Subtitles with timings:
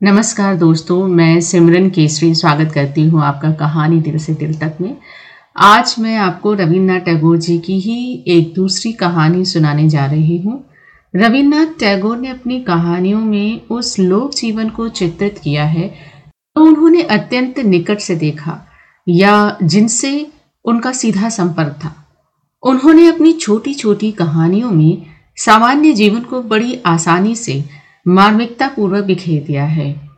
[0.00, 4.96] नमस्कार दोस्तों, मैं सिमरन केसरी स्वागत करती हूँ आपका कहानी दिल से दिल तक में।
[5.56, 10.62] आज मैं आपको रविन्द्रनाथ टैगोर जी की ही एक दूसरी कहानी सुनाने जा रही हूँ।
[11.14, 17.02] रविन्द्रनाथ टैगोर ने अपनी कहानियों में उस लोक जीवन को चित्रित किया है तो उन्होंने
[17.02, 18.58] अत्यंत निकट से देखा,
[19.06, 20.26] या जिनसे
[20.64, 21.94] उनका सीधा संपर्क था।
[22.62, 25.02] उन्होंने अपनी छोटी छोटी कहानियों में
[25.38, 27.62] सामान्य जीवन को बड़ी आसानी से
[28.06, 30.08] मार्मिकता पूर्वक बिखेर दिया है।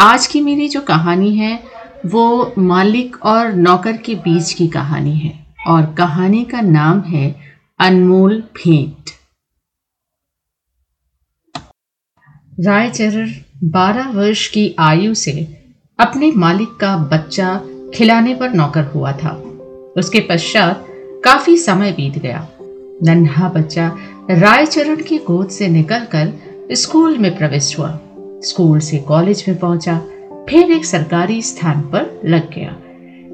[0.00, 1.62] आज की मेरी जो कहानी है,
[2.06, 7.34] वो मालिक और नौकर के बीच की कहानी है और कहानी का नाम है
[7.80, 9.10] अनमोल भेंट।
[12.60, 13.30] रायचरण
[13.64, 15.32] बारह वर्ष की आयु से
[15.98, 17.60] अपने मालिक का बच्चा
[17.94, 19.30] खिलाने पर नौकर हुआ था।
[19.96, 20.86] उसके पश्चात
[21.24, 22.48] काफ़ी समय बीत गया।
[23.02, 23.96] नन्हा बच्चा
[24.30, 29.98] रायचरण की गोद से निकलकर स्कूल में प्रवेश हुआ। स्कूल से कॉलेज में पहुँचा
[30.48, 32.76] फिर एक सरकारी स्थान पर लग गया।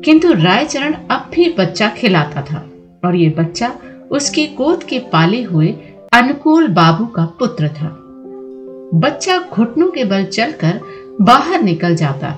[0.04, 2.68] किंतु रायचरण अब भी बच्चा खिलाता था
[3.04, 3.72] और ये बच्चा
[4.10, 5.68] उसकी गोद के पाले हुए
[6.12, 7.96] अनुकूल बाबू का पुत्र था।
[8.94, 10.80] बच्चा घुटनों के बल चलकर
[11.20, 12.34] बाहर निकल जाता।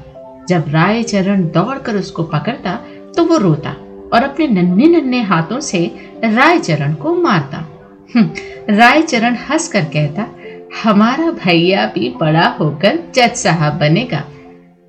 [0.48, 2.78] जब रायचरण दौड़कर उसको पकड़ता
[3.17, 3.70] तो वो रोता
[4.12, 5.91] और अपने नन्हे नन्हे हाथों से
[6.24, 7.69] रायचरण को मारता।
[8.17, 8.30] हम्म,
[8.74, 10.27] रायचरण हंसकर कहता
[10.73, 14.23] हमारा भैया भी बड़ा होकर जज साहब बनेगा।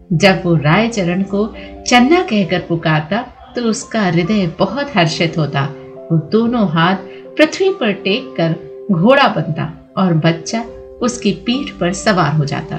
[0.09, 1.45] जब वो रायचरण को
[1.87, 3.21] चन्ना कहकर पुकारता
[3.55, 5.63] तो उसका हृदय बहुत हर्षित होता।
[6.11, 6.95] वो दोनों हाथ
[7.37, 8.55] पृथ्वी पर टेक कर
[8.91, 10.63] घोड़ा बनता और बच्चा
[11.01, 12.77] उसकी पीठ पर सवार हो जाता।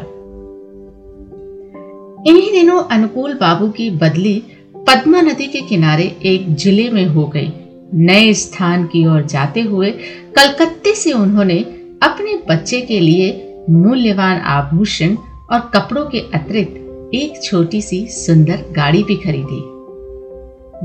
[2.27, 4.43] इन्हीं दिनों अनुकूल बाबू की बदली
[4.89, 7.53] पद्मा नदी के किनारे एक ज़िले में हो गई।
[7.97, 9.91] नए स्थान की ओर जाते हुए
[10.37, 11.65] कलकत्ते से उन्होंने
[12.05, 15.17] अपने बच्चे के लिए मूल्यवान आभूषण
[15.53, 19.61] और कपड़ों के अतिरिक्त एक छोटी सी सुंदर गाड़ी भी खरीदी।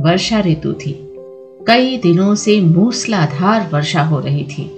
[0.02, 1.16] वर्षा ऋतु थी।
[1.68, 4.72] कई दिनों से मूसलाधार वर्षा हो रही थी।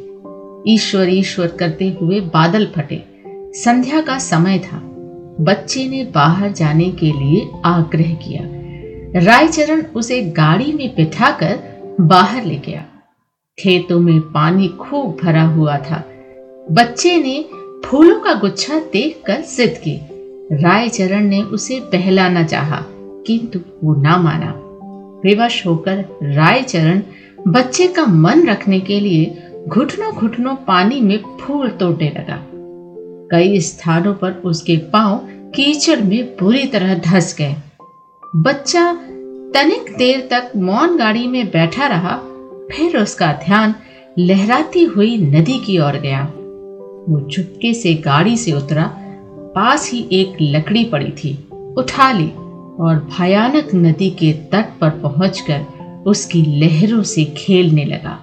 [0.67, 3.03] ईश्वर ईश्वर करते हुए बादल फटे।
[3.53, 4.77] संध्या का समय था।
[5.41, 8.41] बच्चे ने बाहर जाने के लिए आग्रह किया।
[9.19, 11.59] रायचरण उसे गाड़ी में बिठाकर
[12.01, 12.85] बाहर ले गया।
[13.59, 16.03] खेतों में पानी खूब भरा हुआ था।
[16.67, 17.45] बच्चे ने
[17.85, 19.99] फूलों का गुच्छा देखकर जिद की।
[20.63, 22.83] रायचरण ने उसे बहलाना चाहा,
[23.27, 24.53] किंतु वो ना माना।
[25.23, 27.01] विवश होकर रायचरण
[27.47, 32.37] बच्चे का मन रखने के लिए घुटनों घुटनों पानी में फूल तोड़ने लगा।
[33.31, 35.17] कई स्थानों पर उसके पाँव
[35.55, 37.55] कीचड़ में बुरी तरह धस गए।
[38.35, 38.93] बच्चा
[39.53, 42.17] तनिक देर तक मौन गाड़ी में बैठा रहा,
[42.71, 43.75] फिर उसका ध्यान
[44.19, 46.31] लहराती हुई नदी की ओर गया।
[47.09, 48.83] वो चुपके से गाड़ी से उतरा।
[49.55, 51.47] पास ही एक लकड़ी पड़ी थी,
[51.77, 52.27] उठा ली
[52.79, 55.65] और भयानक नदी के तट पर पहुंचकर
[56.07, 58.17] उसकी लहरों से खेलने लगा।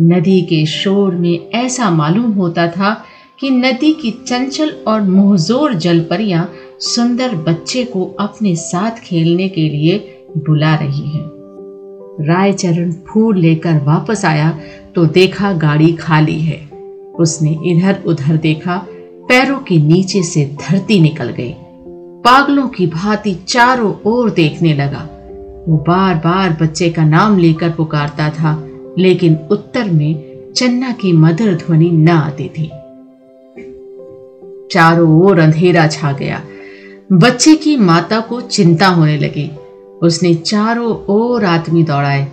[0.00, 3.04] नदी के शोर में ऐसा मालूम होता था
[3.40, 10.24] कि नदी की चंचल और मुहजोर जलपरियाँ सुंदर बच्चे को अपने साथ खेलने के लिए
[10.36, 11.26] बुला रही हैं।
[12.20, 14.58] रायचरण फूल लेकर वापस आया
[14.94, 16.67] तो देखा गाड़ी खाली है।
[17.18, 18.86] उसने इधर उधर देखा,
[19.28, 21.54] पैरों के नीचे से धरती निकल गई।
[22.24, 25.08] पागलों की भांति चारों ओर देखने लगा।
[25.68, 28.68] वो बार बार बच्चे का नाम लेकर पुकारता था,
[28.98, 32.70] लेकिन उत्तर में चन्ना की मधुर ध्वनि न आती थी।
[34.70, 36.42] चारों ओर अंधेरा छा गया।
[37.12, 39.50] बच्चे की माता को चिंता होने लगी।
[40.02, 42.32] उसने चारों ओर आदमी दौड़ाए।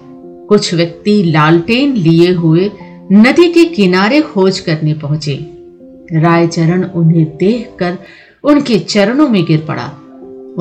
[0.49, 2.71] कुछ व्यक्ति लालटेन लिए हुए
[3.11, 5.39] नदी के किनारे खोज करने पहुँचे।
[6.11, 7.97] रायचरण उन्हें देखकर
[8.43, 9.85] उनके चरणों में गिर पड़ा।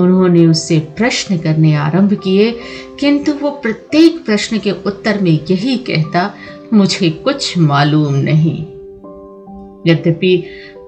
[0.03, 2.51] उन्होंने उससे प्रश्न करने आरंभ किए,
[3.01, 6.35] किंतु वो प्रत्येक प्रश्न के उत्तर में यही कहता,
[6.73, 8.63] मुझे कुछ मालूम नहीं।
[9.93, 10.45] यद्यपि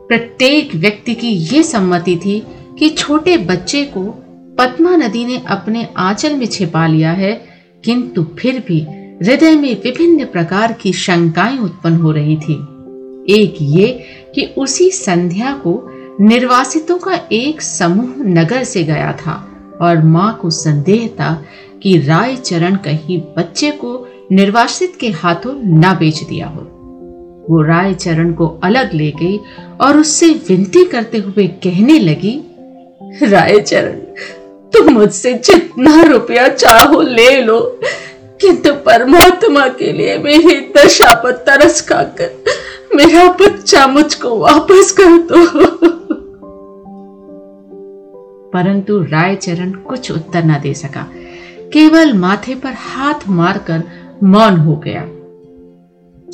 [0.09, 2.43] प्रत्येक व्यक्ति की यह सम्मति थी
[2.79, 4.05] कि छोटे बच्चे को
[4.59, 7.33] पद्मा नदी ने अपने आंचल में छिपा लिया है,
[7.85, 8.87] किंतु फिर भी
[9.23, 12.55] हृदय में विभिन्न प्रकार की शंकाएँ उत्पन्न हो रही थी।
[13.31, 14.05] एक ये
[14.35, 15.91] कि उसी संध्या को
[16.21, 19.35] निर्वासितों का एक समूह नगर से गया था
[19.83, 21.45] और माँ को संदेह था
[21.83, 26.63] कि रायचरण कहीं बच्चे को निर्वासित के हाथों ना बेच दिया हो।
[27.51, 29.41] वो रायचरण को अलग ले गई
[29.81, 32.41] और उससे विनती करते हुए कहने लगी
[33.23, 33.99] राय चरण
[34.71, 37.81] तुम मुझसे जितना रुपया चाहो ले लो।
[38.41, 42.45] किंतु परमात्मा के लिए मेरी दशा पर तरस खाकर
[42.95, 45.47] मेरा बच्चा मुझको वापस कर दो।
[48.51, 51.07] परंतु रायचरण कुछ उत्तर न दे सका।
[51.73, 53.83] केवल माथे पर हाथ मारकर
[54.23, 55.05] मौन हो गया।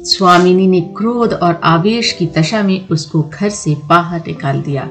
[0.04, 4.82] स्वामिनी ने क्रोध और आवेश की दशा में उसको घर से बाहर निकाल दिया।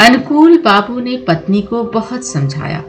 [0.00, 2.82] अनुकूल बाबू ने पत्नी को बहुत समझाया,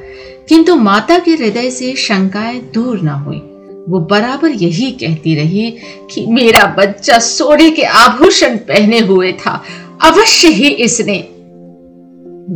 [0.50, 3.42] किंतु माता के हृदय से शंकाएँ दूर न हुई।
[3.90, 5.70] वो बराबर यही कहती रही
[6.12, 9.62] कि मेरा बच्चा सोने के आभूषण पहने हुए था,
[10.04, 11.18] अवश्य ही इसने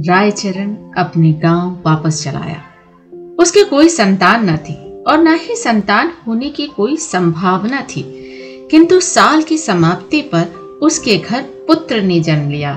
[0.07, 2.63] रायचरण अपने गाँव वापस चलाया।
[3.39, 8.03] उसके कोई संतान न थी और न ही संतान होने की कोई संभावना थी,
[8.71, 10.45] किंतु साल की समाप्ति पर
[10.81, 12.73] उसके घर पुत्र ने जन्म लिया,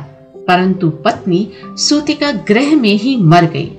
[0.48, 1.46] परंतु पत्नी
[1.78, 3.70] सूतिका ग्रह में ही मर गई।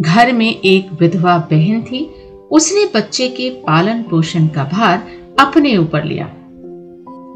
[0.00, 2.08] घर में एक विधवा बहन थी
[2.50, 5.02] उसने बच्चे के पालन पोषण का भार
[5.40, 6.26] अपने ऊपर लिया।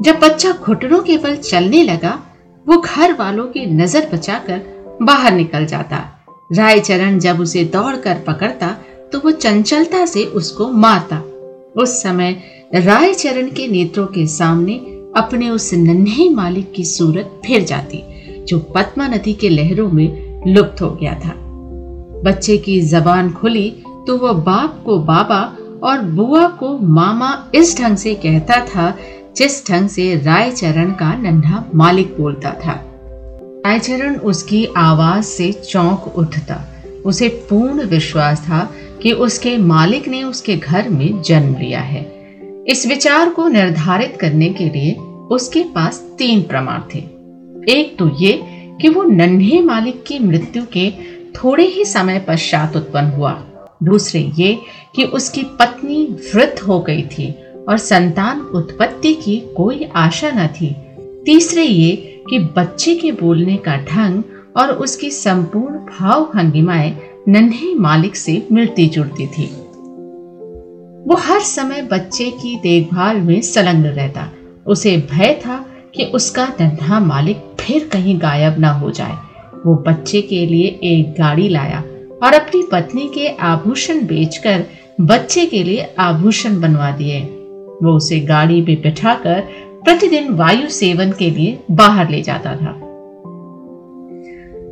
[0.03, 2.19] जब बच्चा घुटनों के बल चलने लगा,
[2.67, 5.97] वो घर वालों की नज़र बचाकर बाहर निकल जाता।
[6.51, 8.75] रायचरण जब उसे दौड़कर पकड़ता
[9.11, 11.17] तो वो चंचलता से उसको मारता।
[11.81, 12.35] उस समय
[12.75, 14.75] रायचरण के नेत्रों के सामने
[15.17, 18.03] अपने उस नन्हे मालिक की सूरत फिर जाती,
[18.45, 21.33] जो पद्मा नदी के लहरों में लुप्त हो गया था।
[22.23, 23.67] बच्चे की जबान खुली
[24.07, 28.97] तो वह बाप को बाबा और बुआ को मामा इस ढंग से कहता था,
[29.35, 32.89] जिस ढंग से रायचरण का नन्हा मालिक बोलता था।
[33.65, 36.69] रायचरण उसकी आवाज़ से चौंक उठता।
[37.05, 38.71] उसे पूर्ण विश्वास था
[39.01, 42.01] कि उसके मालिक ने उसके घर में जन्म लिया है।
[42.67, 44.91] इस विचार को निर्धारित करने के लिए
[45.31, 46.99] उसके पास तीन प्रमाण थे।
[47.79, 48.41] एक तो ये
[48.81, 50.91] कि वो नन्हे मालिक की मृत्यु के
[51.35, 53.43] थोड़े ही समय पश्चात उत्पन्न हुआ।
[53.83, 54.61] दूसरे ये
[54.95, 57.35] कि उसकी पत्नी वृद्ध हो गई थी
[57.69, 60.75] और संतान उत्पत्ति की कोई आशा न थी।
[61.25, 64.23] तीसरे ये कि बच्चे के बोलने का ढंग
[64.57, 66.97] और उसकी संपूर्ण भाव भंगिमाएँ
[67.27, 69.45] नन्हे मालिक से मिलती जुलती थी।
[71.07, 74.31] वो हर समय बच्चे की देखभाल में संलग्न रहता।
[74.67, 75.65] उसे भय था
[75.95, 79.17] कि उसका नन्हा मालिक फिर कहीं गायब ना हो जाए।
[79.65, 81.83] वो बच्चे के लिए एक गाड़ी लाया
[82.23, 84.63] और अपनी पत्नी के आभूषण बेचकर
[85.01, 87.19] बच्चे के लिए आभूषण बनवा दिए।
[87.83, 89.41] वो उसे गाड़ी में बिठाकर
[89.83, 92.71] प्रतिदिन वायु सेवन के लिए बाहर ले जाता था।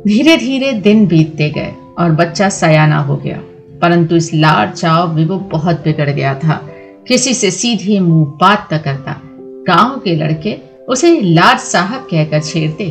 [0.06, 3.40] धीरे धीरे दिन बीतते गए और बच्चा सयाना हो गया,
[3.82, 6.60] परंतु इस लाड़ चाव में वो बहुत बिगड़ गया था।
[7.08, 9.20] किसी से सीधे मुँह बात न करता।
[9.68, 10.56] गाँव के लड़के
[10.88, 12.86] उसे लाड साहब कहकर छेड़ते।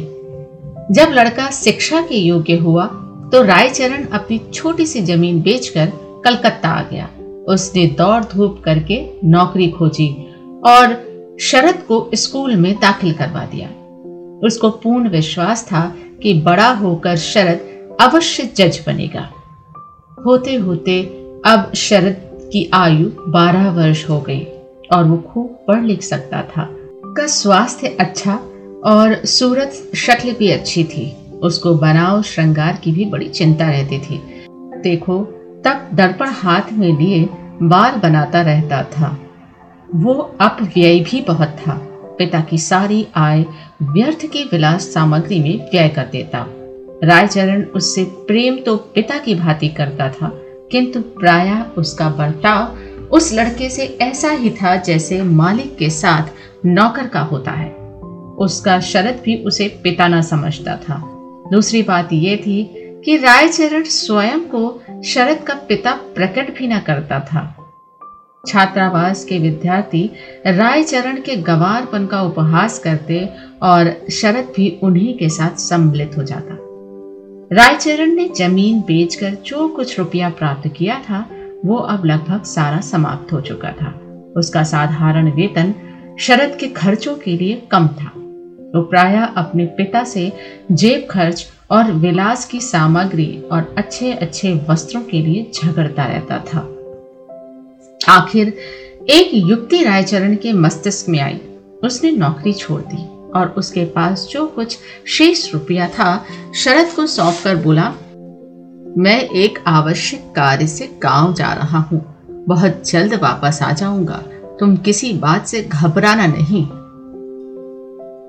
[0.91, 2.85] जब लड़का शिक्षा के योग्य हुआ
[3.31, 5.91] तो रायचरण अपनी छोटी सी ज़मीन बेचकर
[6.25, 7.09] कलकत्ता आ गया।
[7.47, 10.09] उसने दौड़ धूप करके नौकरी खोजी
[10.65, 13.67] और शरद को स्कूल में दाखिल करवा दिया।
[14.47, 15.81] उसको पूर्ण विश्वास था
[16.23, 19.29] कि बड़ा होकर शरद अवश्य जज बनेगा।
[20.25, 21.01] होते होते
[21.45, 24.43] अब शरद की आयु बारह वर्ष हो गई
[24.93, 26.67] और वो खूब पढ़ लिख सकता था।
[27.17, 28.35] का स्वास्थ्य अच्छा
[28.85, 31.11] और सूरत शक्ल भी अच्छी थी।
[31.43, 34.21] उसको बनाव श्रृंगार की भी बड़ी चिंता रहती थी।
[34.83, 35.19] देखो,
[35.65, 37.29] तब दर्पण हाथ में लिए
[37.61, 39.17] बाल बनाता रहता था।
[39.95, 41.73] वो अपव्यय भी बहुत था।
[42.19, 43.45] पिता की सारी आय
[43.83, 46.45] व्यर्थ की विलास सामग्री में व्यय कर देता।
[47.03, 50.31] रायचरण उससे प्रेम तो पिता की भांति करता था,
[50.71, 56.23] किंतु प्राय उसका बर्ताव उस लड़के से ऐसा ही था जैसे मालिक के साथ
[56.65, 57.69] नौकर का होता है।
[58.37, 61.10] उसका शरद भी उसे पिता न समझता था।
[61.51, 62.63] दूसरी बात यह थी
[63.05, 67.57] कि रायचरण स्वयं को शरद का पिता प्रकट भी न करता था।
[68.47, 70.09] छात्रावास के विद्यार्थी
[70.47, 73.29] रायचरण के गवारपन का उपहास करते
[73.61, 76.57] और शरद भी उन्हीं के साथ सम्मिलित हो जाता।
[77.55, 81.29] रायचरण ने ज़मीन बेचकर जो कुछ रुपया प्राप्त किया था,
[81.65, 83.99] वो अब लगभग सारा समाप्त हो चुका था।
[84.37, 85.73] उसका साधारण वेतन
[86.19, 88.11] शरद के खर्चों के लिए कम था।
[88.75, 90.33] वो प्राय अपने पिता से
[90.71, 96.59] जेब खर्च और विलास की सामग्री और अच्छे अच्छे वस्त्रों के लिए झगड़ता रहता था।
[98.09, 98.47] आखिर
[99.09, 101.41] एक युक्ति रायचरण के मस्तिष्क में आई।
[101.83, 106.25] उसने नौकरी छोड़ दी और उसके पास जो कुछ शेष रुपया था,
[106.55, 107.93] शरद को सौंप कर बोला,
[108.97, 112.15] मैं एक आवश्यक कार्य से गाँव जा रहा हूँ।
[112.47, 114.23] बहुत जल्द वापस आ जाऊँगा।
[114.59, 116.67] तुम किसी बात से घबराना नहीं।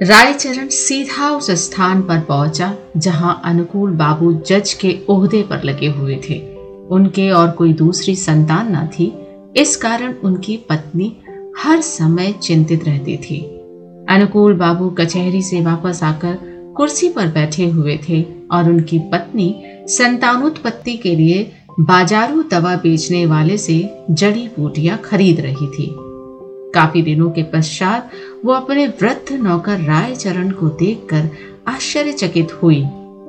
[0.03, 6.21] रायचरण सीधा उस स्थान पर पहुँचा, जहाँ अनुकूल बाबू जज के ओहदे पर लगे हुए
[6.31, 6.57] थे।
[6.91, 9.13] उनके और कोई दूसरी संतान न थी।
[9.57, 11.17] इस कारण उनकी पत्नी
[11.59, 13.41] हर समय चिंतित रहती थी।
[14.09, 16.39] अनुकूल बाबू कचहरी से वापस आकर
[16.77, 23.59] कुर्सी पर बैठे हुए थे और उनकी पत्नी संतानोत्पत्ति के लिए बाजारू दवा बेचने वाले
[23.59, 25.95] से जड़ी बूटियाँ खरीद रही थी।
[26.75, 28.11] काफ़ी दिनों के पश्चात
[28.45, 31.29] वो अपने वृद्ध नौकर रायचरण को देखकर
[31.69, 32.83] आश्चर्यचकित हुई।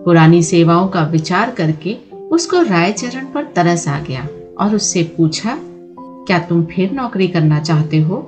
[0.06, 1.98] पुरानी सेवाओं का विचार करके
[2.32, 4.28] उसको रायचरण पर तरस आ गया
[4.60, 5.58] और उससे पूछा,
[6.28, 8.22] क्या तुम फिर नौकरी करना चाहते हो?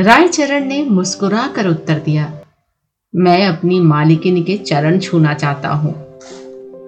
[0.00, 2.32] रायचरण ने मुस्कुरा कर उत्तर दिया,
[3.14, 5.94] मैं अपनी मालिकिन के चरण छूना चाहता हूँ।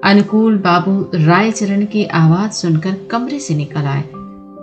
[0.05, 4.03] अनुकूल बाबू रायचरण की आवाज़ सुनकर कमरे से निकल आए।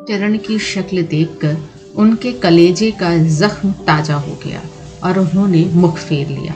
[0.09, 1.57] चरण की शक्ल देखकर
[1.97, 4.61] उनके कलेजे का जख्म ताज़ा हो गया
[5.03, 6.53] और उन्होंने मुख फेर लिया।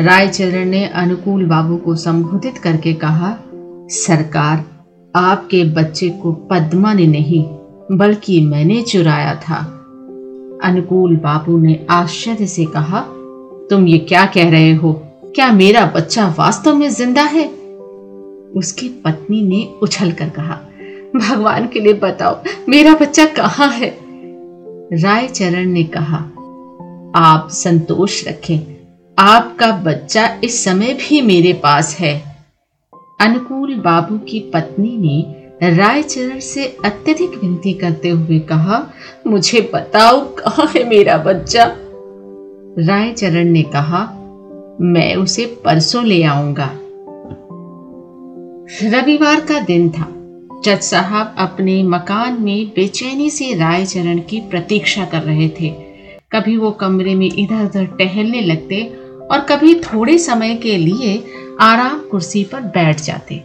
[0.00, 3.36] रायचरण ने अनुकूल बाबू को संबोधित करके कहा,
[3.90, 4.64] सरकार,
[5.16, 7.44] आपके बच्चे को पद्मा ने नहीं,
[7.92, 9.56] बल्कि मैंने चुराया था।
[10.64, 13.00] अनुकूल बाबू ने आश्चर्य से कहा,
[13.70, 14.92] तुम ये क्या कह रहे हो?
[15.34, 17.44] क्या मेरा बच्चा वास्तव में ज़िंदा है?
[18.56, 20.60] उसकी पत्नी ने उछल कर कहा,
[21.16, 24.05] भगवान के लिए बताओ, मेरा बच्चा कहाँ है?
[24.92, 26.16] रायचरण ने कहा,
[27.14, 28.58] आप संतोष रखें।
[29.18, 32.44] आपका बच्चा इस समय भी मेरे पास है।
[33.20, 38.90] अनुकूल बाबू की पत्नी ने रायचरण से अत्यधिक विनती करते हुए कहा,
[39.26, 41.76] मुझे बताओ कहाँ है मेरा बच्चा?
[42.78, 44.06] रायचरण ने कहा,
[44.80, 46.70] मैं उसे परसों ले आऊँगा।
[48.82, 50.12] रविवार का दिन था।
[50.64, 55.68] जज साहब अपने मकान में बेचैनी से रायचरण की प्रतीक्षा कर रहे थे।
[56.32, 58.82] कभी वो कमरे में इधर उधर टहलने लगते
[59.30, 61.24] और कभी थोड़े समय के लिए
[61.60, 63.42] आराम कुर्सी पर बैठ जाते।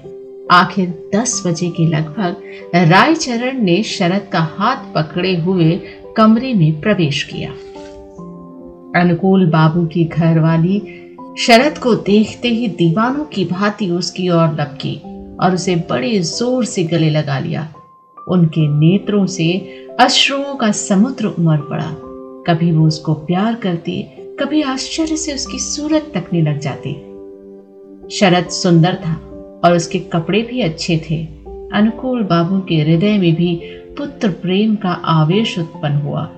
[0.51, 2.41] आखिर दस बजे के लगभग
[2.75, 5.81] रायचरण ने शरद का हाथ पकड़े हुए
[6.17, 7.51] कमरे में प्रवेश किया।
[9.01, 10.81] अनुकूल बाबू की घरवाली
[11.39, 15.01] शरद को देखते ही दीवानों की भांति उसकी ओर लपकी।
[15.41, 17.73] और उसे बड़े ज़ोर से गले लगा लिया।
[18.29, 19.53] उनके नेत्रों से
[19.99, 21.95] अश्रुओं का समुद्र उमड़ पड़ा।
[22.47, 24.01] कभी वो उसको प्यार करती,
[24.39, 26.93] कभी आश्चर्य से उसकी सूरत तकने लग जाती।
[28.09, 29.13] शरद सुंदर था
[29.65, 31.23] और उसके कपड़े भी अच्छे थे।
[31.73, 33.61] अनुकूल बाबू के हृदय में भी
[33.97, 36.29] पुत्र प्रेम का आवेश उत्पन्न हुआ।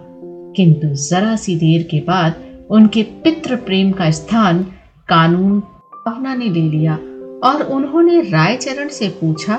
[0.55, 2.36] किंतु जरा सी देर के बाद
[2.69, 4.63] उनके पितृ प्रेम का स्थान
[5.10, 5.60] कानून
[6.07, 7.00] भावना ने ले लिया।
[7.44, 9.58] और उन्होंने रायचरण से पूछा,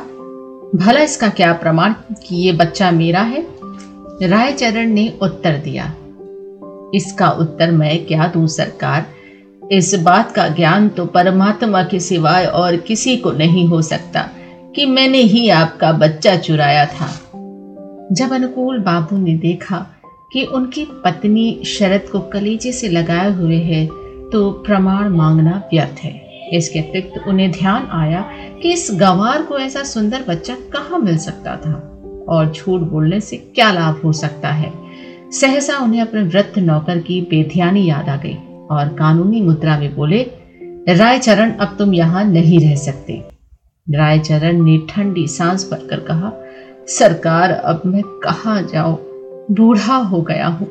[0.75, 3.47] भला इसका क्या प्रमाण कि ये बच्चा मेरा है?
[4.23, 5.85] रायचरण ने उत्तर दिया,
[6.95, 9.07] इसका उत्तर मैं क्या दूँ सरकार?
[9.73, 14.29] इस बात का ज्ञान तो परमात्मा के सिवाय और किसी को नहीं हो सकता
[14.76, 17.09] कि मैंने ही आपका बच्चा चुराया था।
[18.12, 19.87] जब अनुकूल बाबू ने देखा
[20.33, 23.87] कि उनकी पत्नी शरद को कलीजे से लगाए हुए है
[24.31, 28.24] तो प्रमाण मांगना व्यर्थ है। इसके अतिरिक्त उन्हें ध्यान आया
[28.62, 33.36] कि इस गंवार को ऐसा सुंदर बच्चा कहाँ मिल सकता था और झूठ बोलने से
[33.36, 34.72] क्या लाभ हो सकता है?
[35.32, 38.34] सहसा उन्हें अपने वृद्ध नौकर की बेध्यानी याद आ गई
[38.70, 40.26] और कानूनी मुद्रा में बोले,
[40.88, 43.24] रायचरण, अब तुम यहाँ नहीं रह सकते।
[43.90, 46.32] रायचरण ने ठंडी सांस भरकर कहा,
[46.88, 48.98] सरकार, अब मैं कहा जाऊँ?
[49.50, 50.66] बूढ़ा हो गया हूँ।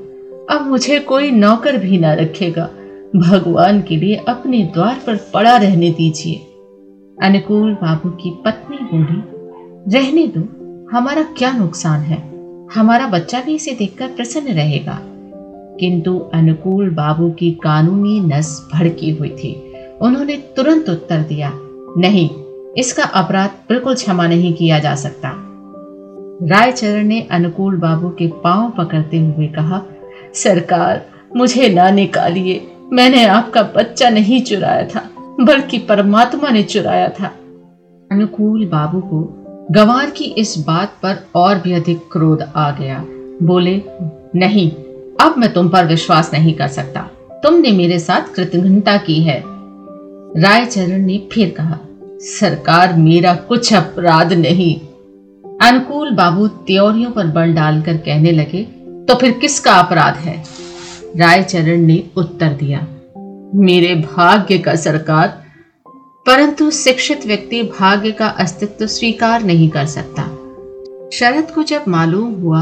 [0.52, 2.70] अब मुझे कोई नौकर भी ना रखेगा।
[3.16, 6.36] भगवान के लिए अपने द्वार पर पड़ा रहने दीजिए।
[7.24, 9.24] अनुकूल बाबू की पत्नी बोली,
[9.98, 10.42] रहने दो,
[10.98, 12.34] हमारा क्या नुकसान है?
[12.76, 15.00] हमारा बच्चा भी इसे देखकर प्रसन्न रहेगा।
[15.80, 21.52] किंतु अनुकूल बाबू की कानूनी नस भड़की हुई थी। उन्होंने तुरंत उत्तर दिया,
[21.98, 22.30] नहीं,
[22.78, 25.32] इसका अपराध बिल्कुल क्षमा नहीं किया जा सकता।
[26.44, 29.82] रायचरण ने अनुकूल बाबू के पाँव पकड़ते हुए कहा,
[30.34, 31.06] सरकार,
[31.36, 35.10] मुझे ना निकालिए। मैंने आपका बच्चा नहीं चुराया था,
[35.42, 37.26] बल्कि परमात्मा ने चुराया था।
[38.12, 39.22] अनुकूल बाबू को
[39.72, 43.04] गंवार की इस बात पर और भी अधिक क्रोध आ गया।
[43.44, 43.82] बोले,
[44.36, 44.72] नहीं,
[45.22, 47.10] अब मैं तुम पर विश्वास नहीं कर सकता।
[47.44, 49.44] तुमने मेरे साथ कृतज्ञता की है।
[50.38, 51.78] रायचरण ने फिर कहा,
[52.22, 54.80] सरकार मेरा कुछ अपराध नहीं।
[55.62, 58.64] अनुकूल बाबू त्योरियों पर बल डालकर कहने लगे
[59.08, 60.44] तो फिर किसका अपराध है?
[61.16, 62.80] रायचरण ने उत्तर दिया,
[63.56, 65.28] मेरे भाग्य का सरकार,
[66.26, 70.24] परंतु शिक्षित व्यक्ति भाग्य का अस्तित्व स्वीकार नहीं कर सकता।
[71.14, 72.62] शरद को जब मालूम हुआ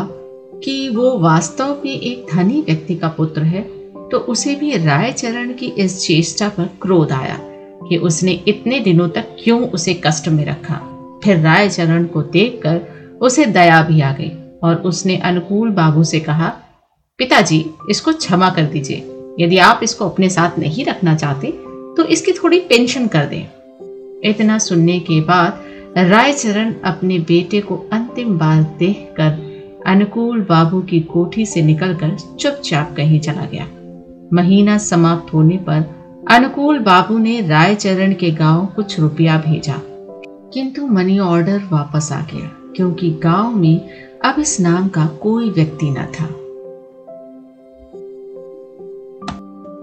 [0.63, 3.61] कि वो वास्तव में एक धनी व्यक्ति का पुत्र है
[4.09, 7.37] तो उसे भी रायचरण की इस चेष्टा पर क्रोध आया
[7.89, 10.75] कि उसने इतने दिनों तक क्यों उसे कष्ट में रखा।
[11.23, 14.31] फिर रायचरण को देखकर उसे दया भी आ गई
[14.63, 16.51] और उसने अनुकूल बाबू से कहा
[17.21, 21.47] पिताजी, इसको क्षमा कर दीजिए। यदि आप इसको अपने साथ नहीं रखना चाहते
[21.97, 23.43] तो इसकी थोड़ी पेंशन कर दें।
[24.23, 25.63] इतना सुनने के बाद
[25.97, 32.95] रायचरण अपने बेटे को अंतिम बार देख कर अनुकूल बाबू की कोठी से निकलकर चुपचाप
[32.97, 33.67] कहीं चला गया।
[34.33, 35.85] महीना समाप्त होने पर
[36.31, 39.79] अनुकूल बाबू ने रायचरण के गाँव कुछ रुपया भेजा।
[40.53, 43.89] किंतु मनी ऑर्डर वापस आ गया, क्योंकि गाँव में
[44.25, 46.35] अब इस नाम का कोई व्यक्ति न था।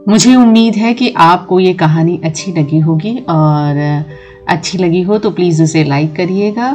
[0.08, 4.04] मुझे उम्मीद है कि आपको ये कहानी अच्छी लगी होगी और
[4.48, 6.68] अच्छी लगी हो तो प्लीज़ उसे लाइक करिएगा,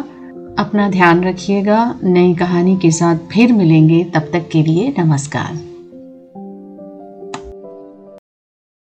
[0.59, 5.72] अपना ध्यान रखिएगा। नई कहानी के साथ फिर मिलेंगे, तब तक के लिए नमस्कार।